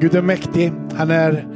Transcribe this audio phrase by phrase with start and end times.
[0.00, 0.72] Gud är mäktig.
[0.94, 1.46] Han är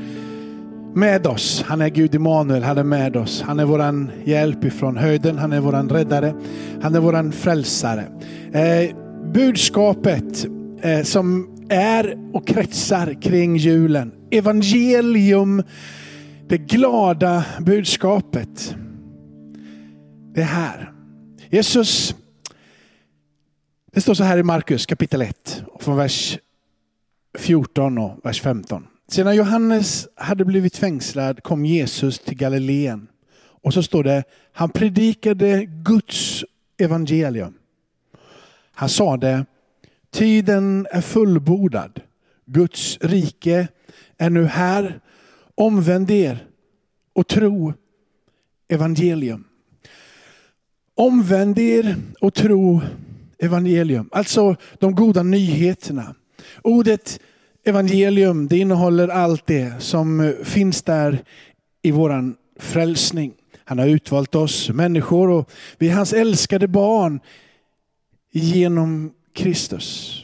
[0.95, 1.65] med oss.
[1.67, 2.63] Han är Gud Immanuel.
[2.63, 3.43] Han är med oss.
[3.43, 5.39] Han är våran hjälp ifrån höjden.
[5.39, 6.35] Han är våran räddare.
[6.83, 8.05] Han är våran frälsare.
[8.53, 8.97] Eh,
[9.33, 10.47] budskapet
[10.83, 14.13] eh, som är och kretsar kring julen.
[14.31, 15.63] Evangelium,
[16.49, 18.75] det glada budskapet.
[20.35, 20.93] Det är här.
[21.51, 22.15] Jesus,
[23.93, 26.39] det står så här i Markus kapitel 1, från vers
[27.39, 28.87] 14 och vers 15.
[29.09, 33.09] Sedan Johannes hade blivit fängslad kom Jesus till Galileen.
[33.37, 36.45] Och så står det, han predikade Guds
[36.79, 37.55] evangelium.
[38.73, 39.47] Han sade,
[40.11, 42.01] tiden är fullbordad.
[42.47, 43.69] Guds rike
[44.19, 45.01] är nu här.
[45.55, 46.47] Omvänd er
[47.13, 47.73] och tro
[48.69, 49.45] evangelium.
[50.95, 52.83] Omvänd er och tro
[53.39, 54.09] evangelium.
[54.13, 56.15] Alltså de goda nyheterna.
[56.65, 57.21] Ordet
[57.65, 61.23] evangelium det innehåller allt det som eh, finns där
[61.83, 63.33] i våran frälsning.
[63.65, 67.21] Han har utvalt oss människor och vi är hans älskade barn
[68.33, 70.21] genom Kristus.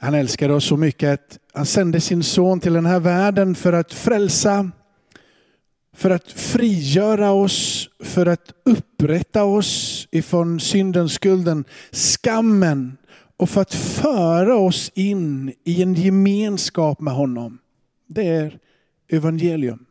[0.00, 3.72] Han älskade oss så mycket att han sände sin son till den här världen för
[3.72, 4.70] att frälsa,
[5.96, 12.96] för att frigöra oss, för att upprätta oss ifrån synden, skulden, skammen
[13.36, 17.58] och för att föra oss in i en gemenskap med honom.
[18.06, 18.58] Det är
[19.08, 19.86] evangelium.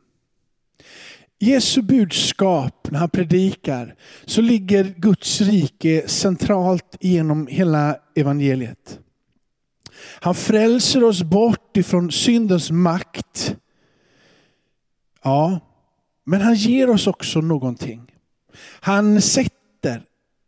[1.39, 8.99] Jesu budskap när han predikar så ligger Guds rike centralt genom hela evangeliet.
[10.19, 13.55] Han frälser oss bort ifrån syndens makt.
[15.23, 15.59] Ja,
[16.23, 18.11] men han ger oss också någonting.
[18.80, 19.62] Han sätter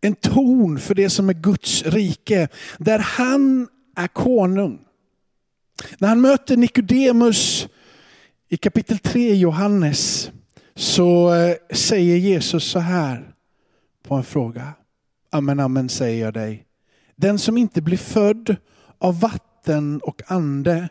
[0.05, 4.79] en ton för det som är Guds rike, där han är konung.
[5.97, 7.67] När han möter Nikodemus
[8.49, 10.31] i kapitel 3 i Johannes
[10.75, 13.31] så eh, säger Jesus så här
[14.07, 14.73] på en fråga.
[15.31, 16.65] Amen, amen säger jag dig.
[17.15, 18.55] Den som inte blir född
[18.97, 20.89] av vatten och ande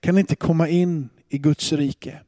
[0.00, 2.20] kan inte komma in i Guds rike.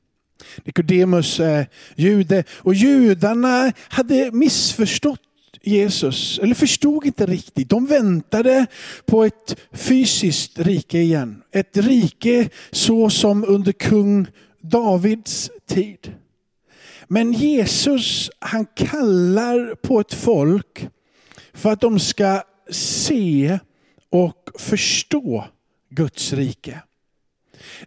[0.65, 5.21] Nikodemus är jude och judarna hade missförstått
[5.63, 7.69] Jesus, eller förstod inte riktigt.
[7.69, 8.67] De väntade
[9.07, 11.43] på ett fysiskt rike igen.
[11.53, 14.27] Ett rike så som under kung
[14.61, 16.15] Davids tid.
[17.09, 20.89] Men Jesus han kallar på ett folk
[21.55, 23.59] för att de ska se
[24.11, 25.45] och förstå
[25.91, 26.83] Guds rike.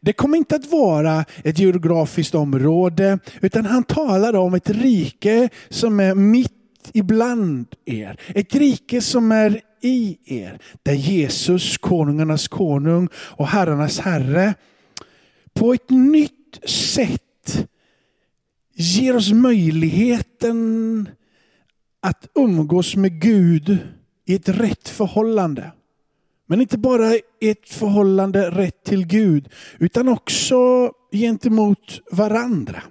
[0.02, 6.00] Det kommer inte att vara ett geografiskt område utan han talar om ett rike som
[6.00, 6.61] är mitt
[6.94, 8.20] ibland er.
[8.28, 10.60] Ett rike som är i er.
[10.84, 14.54] Där Jesus, konungarnas konung och herrarnas herre
[15.54, 17.68] på ett nytt sätt
[18.76, 21.10] ger oss möjligheten
[22.02, 23.78] att umgås med Gud
[24.26, 25.72] i ett rätt förhållande.
[26.48, 27.12] Men inte bara
[27.42, 29.50] ett förhållande rätt till Gud,
[29.80, 32.84] utan också gentemot varandra.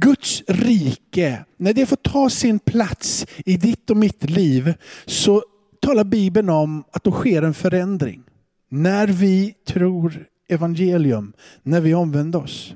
[0.00, 4.74] Guds rike, när det får ta sin plats i ditt och mitt liv,
[5.06, 5.42] så
[5.80, 8.22] talar Bibeln om att då sker en förändring.
[8.70, 12.74] När vi tror evangelium, när vi omvänder oss.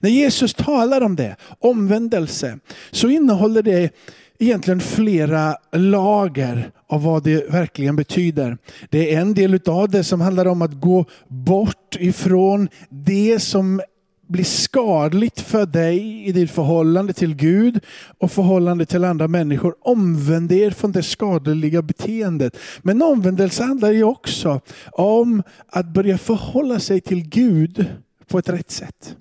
[0.00, 2.58] När Jesus talar om det, omvändelse,
[2.90, 3.90] så innehåller det
[4.38, 8.58] egentligen flera lager av vad det verkligen betyder.
[8.90, 13.80] Det är en del av det som handlar om att gå bort ifrån det som
[14.30, 17.80] blir skadligt för dig i ditt förhållande till Gud
[18.18, 19.74] och förhållande till andra människor.
[19.80, 22.56] Omvänd er från det skadliga beteendet.
[22.82, 24.60] Men omvändelse handlar ju också
[24.92, 27.86] om att börja förhålla sig till Gud
[28.28, 29.16] på ett rätt sätt.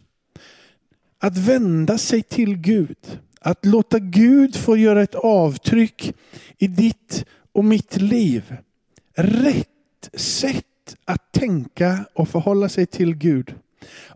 [1.20, 3.20] Att vända sig till Gud.
[3.42, 6.14] Att låta Gud få göra ett avtryck
[6.58, 8.56] i ditt och mitt liv.
[9.16, 10.66] Rätt sätt
[11.06, 13.56] att tänka och förhålla sig till Gud.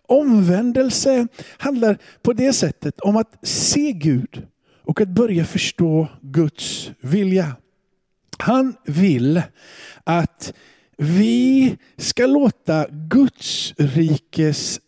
[0.07, 1.27] Omvändelse
[1.57, 4.48] handlar på det sättet om att se Gud
[4.83, 7.56] och att börja förstå Guds vilja.
[8.38, 9.42] Han vill
[10.04, 10.54] att
[10.98, 14.80] vi ska låta Guds rikes,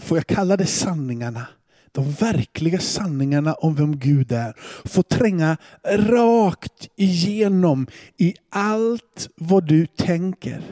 [0.00, 1.46] får jag kalla det sanningarna,
[1.92, 4.54] de verkliga sanningarna om vem Gud är
[4.84, 7.86] få tränga rakt igenom
[8.16, 10.62] i allt vad du tänker.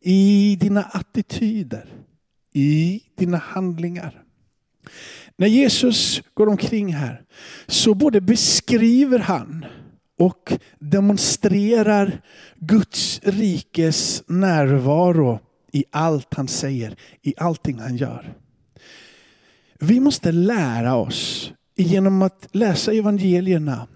[0.00, 1.88] I dina attityder
[2.54, 4.22] i dina handlingar.
[5.36, 7.22] När Jesus går omkring här
[7.66, 9.64] så både beskriver han
[10.18, 12.20] och demonstrerar
[12.56, 15.40] Guds rikes närvaro
[15.72, 18.34] i allt han säger, i allting han gör.
[19.80, 23.86] Vi måste lära oss genom att läsa evangelierna,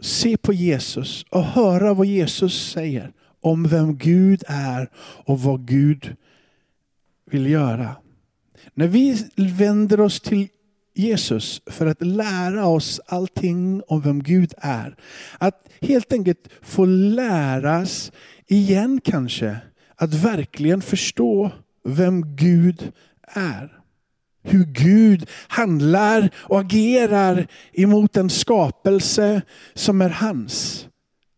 [0.00, 6.16] se på Jesus och höra vad Jesus säger om vem Gud är och vad Gud
[7.30, 7.96] vill göra.
[8.74, 10.48] När vi vänder oss till
[10.94, 14.96] Jesus för att lära oss allting om vem Gud är.
[15.38, 18.12] Att helt enkelt få läras
[18.46, 19.56] igen kanske.
[19.96, 21.50] Att verkligen förstå
[21.84, 22.92] vem Gud
[23.22, 23.80] är.
[24.42, 29.42] Hur Gud handlar och agerar emot en skapelse
[29.74, 30.86] som är hans.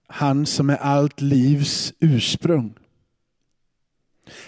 [0.08, 2.74] Han som är allt livs ursprung.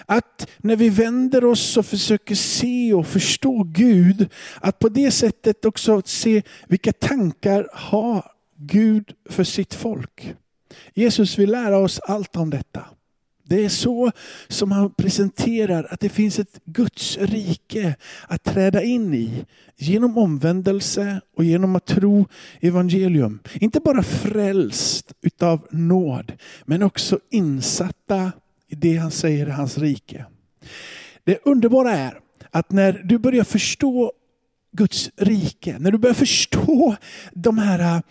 [0.06, 4.28] Att när vi vänder oss och försöker se och förstå Gud,
[4.60, 10.34] att på det sättet också se vilka tankar har Gud för sitt folk.
[10.94, 12.84] Jesus vill lära oss allt om detta.
[13.48, 14.12] Det är så
[14.48, 17.96] som han presenterar att det finns ett Guds rike
[18.26, 19.44] att träda in i.
[19.76, 22.26] Genom omvändelse och genom att tro
[22.60, 23.38] evangelium.
[23.54, 26.32] Inte bara frälst utav nåd,
[26.64, 28.32] men också insatta
[28.68, 30.24] i det han säger i hans rike.
[31.24, 32.20] Det underbara är
[32.50, 34.12] att när du börjar förstå
[34.72, 36.96] Guds rike, när du börjar förstå
[37.32, 38.02] de här, äh,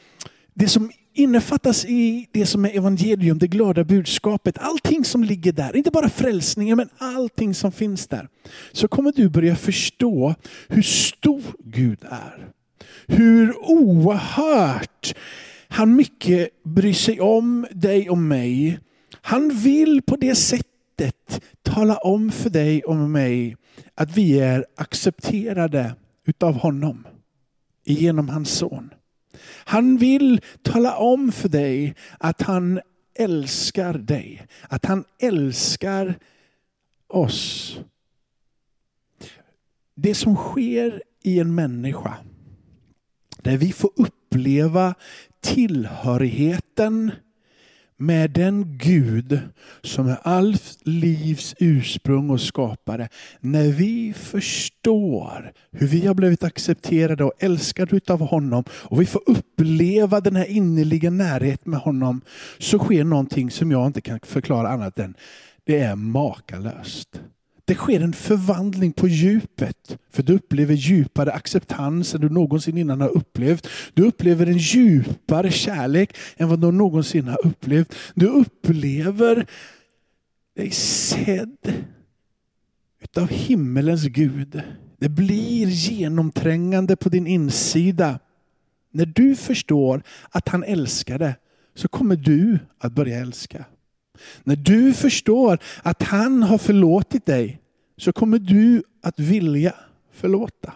[0.54, 5.76] det som innefattas i det som är evangelium, det glada budskapet, allting som ligger där,
[5.76, 8.28] inte bara frälsningen men allting som finns där.
[8.72, 10.36] Så kommer du börja förstå
[10.68, 12.48] hur stor Gud är.
[13.08, 15.16] Hur oerhört
[15.68, 18.80] han mycket bryr sig om dig och mig
[19.12, 23.58] han vill på det sättet tala om för dig och mig
[23.96, 25.96] att vi är accepterade
[26.26, 27.08] utav honom
[27.86, 28.94] genom hans son.
[29.66, 32.82] Han vill tala om för dig att han
[33.16, 34.48] älskar dig.
[34.70, 36.20] Att han älskar
[37.08, 37.80] oss.
[39.96, 42.18] Det som sker i en människa,
[43.42, 44.96] där vi får uppleva
[45.42, 47.12] tillhörigheten
[47.98, 49.40] med den Gud
[49.82, 53.10] som är allt livs ursprung och skapare.
[53.40, 59.22] När vi förstår hur vi har blivit accepterade och älskade av honom och vi får
[59.26, 62.22] uppleva den här innerliga närheten med honom
[62.58, 65.16] så sker någonting som jag inte kan förklara annat än
[65.64, 67.22] det är makalöst.
[67.68, 69.98] Det sker en förvandling på djupet.
[70.10, 73.68] För du upplever djupare acceptans än du någonsin innan har upplevt.
[73.94, 77.96] Du upplever en djupare kärlek än vad du någonsin har upplevt.
[78.16, 79.48] Du upplever
[80.56, 81.74] dig sedd
[83.02, 84.62] utav himmelens Gud.
[85.00, 88.20] Det blir genomträngande på din insida.
[88.92, 91.36] När du förstår att han älskar dig
[91.76, 93.66] så kommer du att börja älska.
[94.44, 97.62] När du förstår att han har förlåtit dig
[97.98, 99.74] så kommer du att vilja
[100.14, 100.74] förlåta.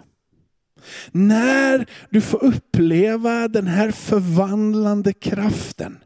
[1.12, 5.98] När du får uppleva den här förvandlande kraften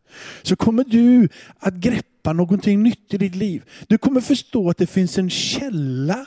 [0.42, 1.30] så kommer du
[1.60, 3.64] att greppa någonting nytt i ditt liv.
[3.88, 6.26] Du kommer förstå att det finns en källa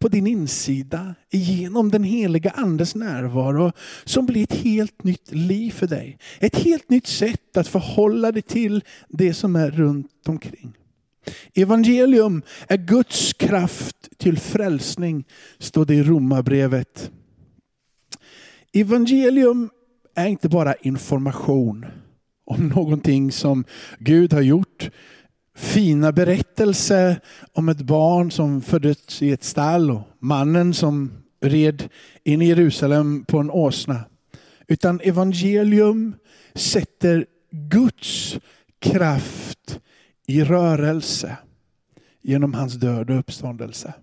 [0.00, 3.72] på din insida genom den heliga andes närvaro
[4.04, 6.18] som blir ett helt nytt liv för dig.
[6.38, 10.76] Ett helt nytt sätt att förhålla dig till det som är runt omkring.
[11.54, 15.24] Evangelium är Guds kraft till frälsning,
[15.58, 17.10] står det i Romarbrevet.
[18.72, 19.70] Evangelium
[20.14, 21.86] är inte bara information
[22.44, 23.64] om någonting som
[23.98, 24.90] Gud har gjort
[25.60, 27.20] fina berättelse
[27.52, 31.88] om ett barn som föddes i ett stall och mannen som red
[32.24, 34.04] in i Jerusalem på en åsna.
[34.68, 36.14] Utan evangelium
[36.54, 38.38] sätter Guds
[38.78, 39.80] kraft
[40.26, 41.36] i rörelse
[42.22, 43.94] genom hans död och uppståndelse.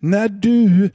[0.00, 0.90] När du,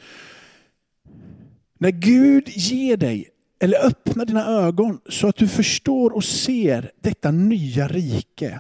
[1.78, 7.32] när Gud ger dig eller öppnar dina ögon så att du förstår och ser detta
[7.32, 8.60] nya rike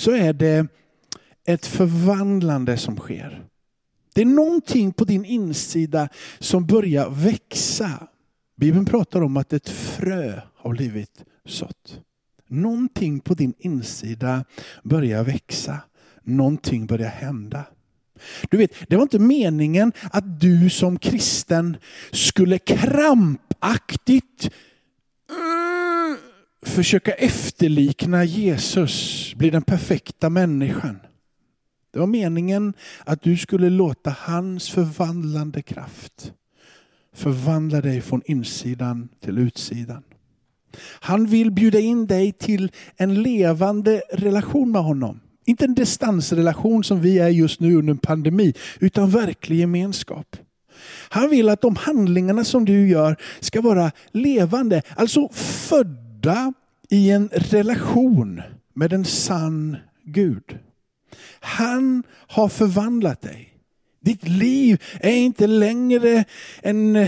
[0.00, 0.66] så är det
[1.44, 3.44] ett förvandlande som sker.
[4.14, 8.08] Det är någonting på din insida som börjar växa.
[8.56, 12.00] Bibeln pratar om att ett frö har blivit sått.
[12.48, 14.44] Någonting på din insida
[14.82, 15.78] börjar växa.
[16.22, 17.64] Någonting börjar hända.
[18.50, 21.76] Du vet, det var inte meningen att du som kristen
[22.12, 24.50] skulle krampaktigt
[26.66, 30.98] försöka efterlikna Jesus, bli den perfekta människan.
[31.92, 32.72] Det var meningen
[33.04, 36.32] att du skulle låta hans förvandlande kraft
[37.14, 40.02] förvandla dig från insidan till utsidan.
[41.00, 45.20] Han vill bjuda in dig till en levande relation med honom.
[45.46, 50.36] Inte en distansrelation som vi är just nu under en pandemi, utan verklig gemenskap.
[51.08, 56.52] Han vill att de handlingarna som du gör ska vara levande, alltså född, födda
[56.88, 58.42] i en relation
[58.74, 60.58] med en sann Gud.
[61.40, 63.48] Han har förvandlat dig.
[64.00, 66.24] Ditt liv är inte längre
[66.62, 67.06] en,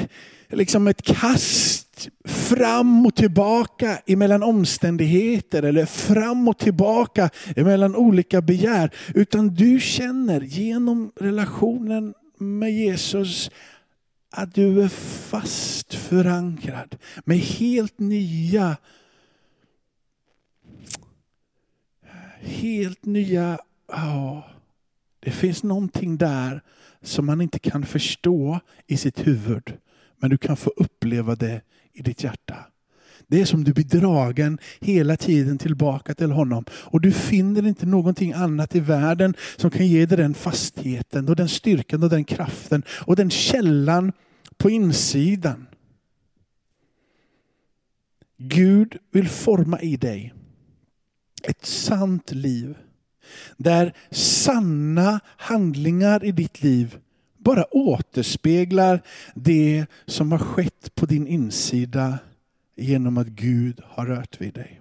[0.49, 8.91] liksom ett kast fram och tillbaka emellan omständigheter eller fram och tillbaka emellan olika begär.
[9.15, 13.51] Utan du känner genom relationen med Jesus
[14.31, 14.89] att du är
[15.29, 18.77] fast förankrad med helt nya
[22.43, 23.59] helt nya,
[23.89, 24.43] ja,
[25.21, 26.63] det finns någonting där
[27.03, 29.73] som man inte kan förstå i sitt huvud.
[30.19, 31.61] Men du kan få uppleva det
[31.93, 32.57] i ditt hjärta.
[33.27, 36.65] Det är som du blir dragen hela tiden tillbaka till honom.
[36.73, 41.37] Och du finner inte någonting annat i världen som kan ge dig den fastheten och
[41.37, 44.13] den styrkan och den kraften och den källan
[44.57, 45.67] på insidan.
[48.39, 50.35] Gud vill forma i dig
[51.45, 52.77] ett sant liv.
[53.57, 56.99] Där sanna handlingar i ditt liv
[57.39, 59.03] bara återspeglar
[59.35, 62.19] det som har skett på din insida
[62.77, 64.81] genom att Gud har rört vid dig.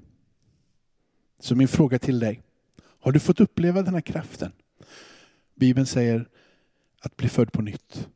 [1.39, 2.41] Så min fråga till dig,
[2.99, 4.51] har du fått uppleva den här kraften?
[5.55, 6.27] Bibeln säger
[6.99, 8.07] att bli född på nytt.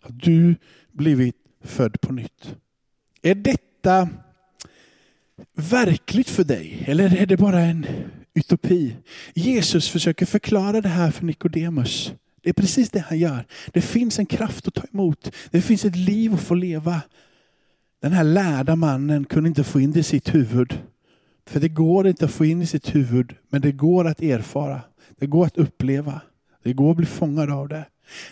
[0.00, 0.56] Har du
[0.92, 2.54] blivit född på nytt?
[3.22, 4.08] Är detta
[5.54, 6.84] verkligt för dig?
[6.86, 7.86] Eller är det bara en
[8.34, 8.96] utopi?
[9.34, 12.12] Jesus försöker förklara det här för Nikodemus.
[12.42, 13.46] Det är precis det han gör.
[13.72, 15.32] Det finns en kraft att ta emot.
[15.50, 17.02] Det finns ett liv att få leva.
[18.02, 20.78] Den här lärda mannen kunde inte få in det i sitt huvud.
[21.46, 24.80] För det går inte att få in i sitt huvud, men det går att erfara.
[25.18, 26.20] Det går att uppleva.
[26.62, 27.84] Det går att bli fångad av det.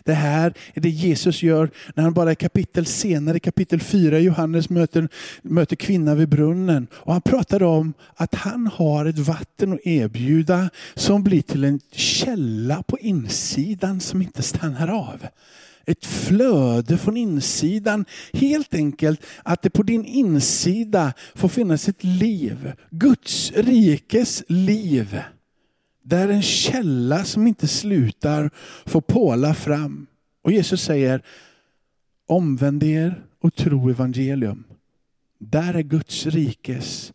[0.04, 4.70] Det här är det Jesus gör när han bara ett kapitel senare, kapitel 4 Johannes
[4.70, 5.08] möter,
[5.42, 6.86] möter kvinnan vid brunnen.
[6.92, 11.80] Och han pratar om att han har ett vatten att erbjuda som blir till en
[11.92, 15.26] källa på insidan som inte stannar av.
[15.86, 18.04] Ett flöde från insidan.
[18.32, 22.72] Helt enkelt att det på din insida får finnas ett liv.
[22.90, 25.20] Guds rikes liv
[26.06, 28.50] där en källa som inte slutar
[28.86, 30.06] får påla fram.
[30.42, 31.22] Och Jesus säger,
[32.26, 34.64] omvänd er och tro evangelium.
[35.38, 37.12] Där är Guds rikes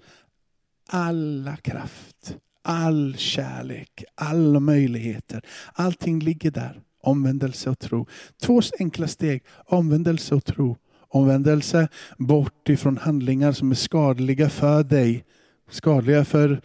[0.89, 5.41] alla kraft, all kärlek, alla möjligheter.
[5.73, 6.81] Allting ligger där.
[7.03, 8.07] Omvändelse och tro.
[8.41, 10.77] Två enkla steg, omvändelse och tro.
[11.07, 15.25] Omvändelse bort ifrån handlingar som är skadliga för dig,
[15.69, 16.61] skadliga för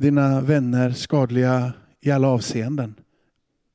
[0.00, 2.94] dina vänner skadliga i alla avseenden.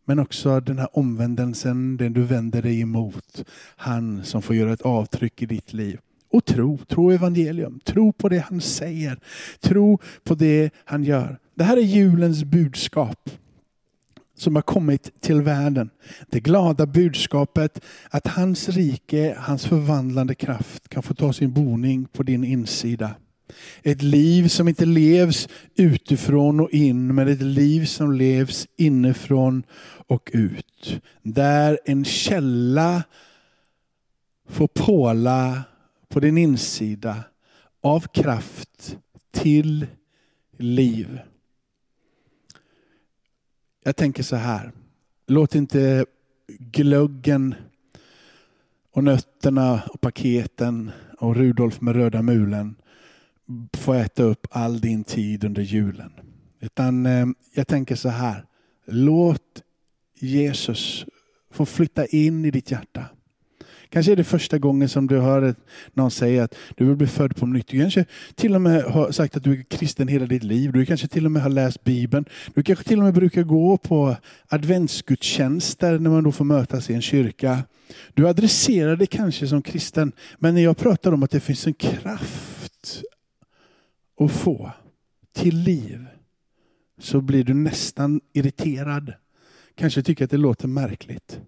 [0.05, 3.46] Men också den här omvändelsen, den du vänder dig emot.
[3.75, 6.00] Han som får göra ett avtryck i ditt liv.
[6.32, 7.79] Och tro, tro evangelium.
[7.79, 9.20] Tro på det han säger.
[9.60, 11.39] Tro på det han gör.
[11.55, 13.29] Det här är julens budskap
[14.38, 15.89] som har kommit till världen.
[16.29, 22.24] Det glada budskapet att hans rike, hans förvandlande kraft kan få ta sin boning på
[22.24, 23.15] din insida.
[23.84, 29.64] Ett liv som inte levs utifrån och in, men ett liv som levs inifrån
[30.08, 31.02] och ut.
[31.22, 33.04] Där en källa
[34.50, 35.64] får påla
[36.08, 37.24] på din insida
[37.82, 38.98] av kraft
[39.32, 39.88] till
[40.58, 41.20] liv.
[43.84, 44.72] Jag tänker så här.
[45.28, 46.06] Låt inte
[46.48, 47.56] glöggen
[48.92, 52.75] och nötterna och paketen och Rudolf med röda mulen
[53.74, 56.12] få äta upp all din tid under julen.
[56.62, 58.46] Utan eh, jag tänker så här.
[58.88, 59.62] Låt
[60.20, 61.06] Jesus
[61.52, 63.06] få flytta in i ditt hjärta.
[63.90, 65.56] Kanske är det första gången som du hör
[65.94, 67.68] någon säga att du vill bli född på nytt.
[67.68, 70.72] Du kanske till och med har sagt att du är kristen hela ditt liv.
[70.72, 72.25] Du kanske till och med har läst Bibeln.
[72.54, 74.16] Du kanske till och med brukar gå på
[74.48, 77.64] adventsgudstjänster när man då får mötas i en kyrka.
[78.14, 81.74] Du adresserar det kanske som kristen, men när jag pratar om att det finns en
[81.74, 83.02] kraft
[84.17, 84.72] att få
[85.34, 86.05] till liv
[86.98, 89.13] så blir du nästan irriterad.
[89.75, 91.39] Kanske tycker att det låter märkligt.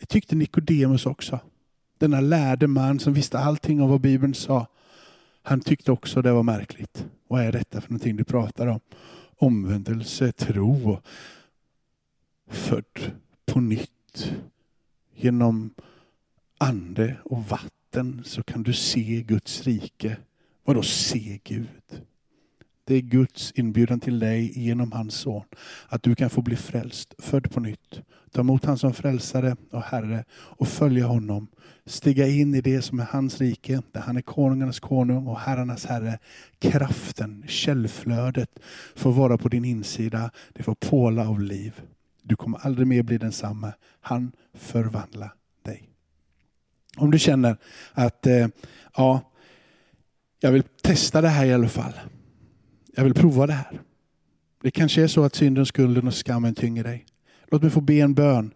[0.00, 1.40] Det tyckte Nikodemus också.
[1.98, 4.66] Denna lärde man som visste allting om vad Bibeln sa.
[5.42, 7.06] Han tyckte också det var märkligt.
[7.28, 8.80] Vad är detta för någonting du pratar om?
[9.36, 10.98] Omvändelse, tro,
[12.50, 13.12] född
[13.46, 14.32] på nytt.
[15.14, 15.74] Genom
[16.58, 20.16] ande och vatten så kan du se Guds rike
[20.66, 22.02] Vadå se Gud?
[22.84, 25.44] Det är Guds inbjudan till dig genom hans son.
[25.88, 28.00] Att du kan få bli frälst, född på nytt.
[28.32, 31.48] Ta emot han som frälsare och Herre och följa honom.
[31.84, 35.86] Stiga in i det som är hans rike, där han är konungarnas konung och herrarnas
[35.86, 36.18] herre.
[36.58, 38.58] Kraften, källflödet
[38.94, 40.30] får vara på din insida.
[40.52, 41.80] Det får påla av liv.
[42.22, 43.72] Du kommer aldrig mer bli densamma.
[44.00, 45.88] Han förvandlar dig.
[46.96, 47.56] Om du känner
[47.92, 48.46] att eh,
[48.96, 49.32] ja,
[50.40, 51.92] jag vill testa det här i alla fall.
[52.96, 53.80] Jag vill prova det här.
[54.62, 57.06] Det kanske är så att synden, skulden och skammen tynger dig.
[57.50, 58.54] Låt mig få be en bön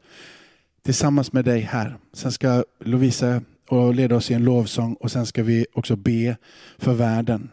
[0.83, 1.97] tillsammans med dig här.
[2.13, 6.37] Sen ska Lovisa och leda oss i en lovsång och sen ska vi också be
[6.79, 7.49] för världen.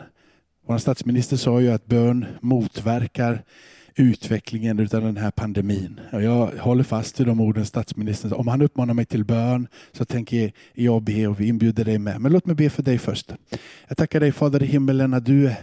[0.67, 3.43] Vår statsminister sa ju att bön motverkar
[4.00, 6.00] utvecklingen av den här pandemin.
[6.12, 10.51] Jag håller fast vid de orden statsministern Om han uppmanar mig till bön så tänker
[10.74, 12.22] jag be och vi inbjuder dig med.
[12.22, 13.34] Men låt mig be för dig först.
[13.88, 15.56] Jag tackar dig Fader i himmelen att du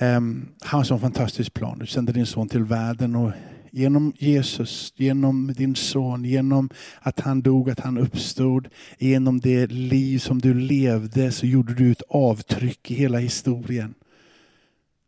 [0.00, 1.78] um, har en sån fantastisk plan.
[1.78, 3.32] Du sände din son till världen och
[3.70, 6.70] genom Jesus, genom din son, genom
[7.00, 11.92] att han dog, att han uppstod, genom det liv som du levde så gjorde du
[11.92, 13.94] ett avtryck i hela historien.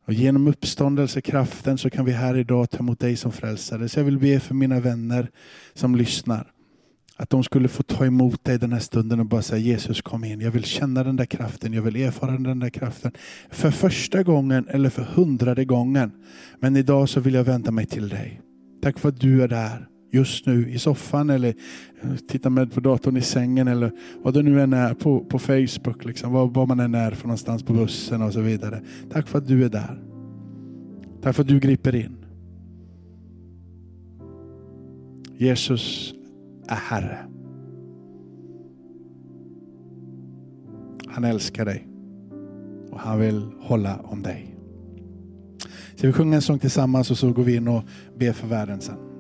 [0.07, 3.89] Och genom uppståndelsekraften så kan vi här idag ta emot dig som frälsare.
[3.89, 5.31] Så jag vill be för mina vänner
[5.75, 6.51] som lyssnar.
[7.17, 10.25] Att de skulle få ta emot dig den här stunden och bara säga Jesus kom
[10.25, 10.41] in.
[10.41, 13.13] Jag vill känna den där kraften, jag vill erfara den där kraften.
[13.51, 16.13] För första gången eller för hundrade gången.
[16.61, 18.41] Men idag så vill jag vända mig till dig.
[18.83, 21.55] Tack för att du är där just nu i soffan eller
[22.03, 23.93] eh, tittar med på datorn i sängen eller
[24.23, 27.27] vad du nu än är på, på Facebook, liksom, var, var man än är för
[27.27, 28.83] någonstans på bussen och så vidare.
[29.11, 30.03] Tack för att du är där.
[31.23, 32.17] Tack för att du griper in.
[35.37, 36.15] Jesus
[36.69, 37.19] är Herre.
[41.09, 41.89] Han älskar dig
[42.91, 44.57] och han vill hålla om dig.
[45.97, 47.83] Ska vi sjunga en sång tillsammans och så går vi in och
[48.19, 49.14] ber för världen sen.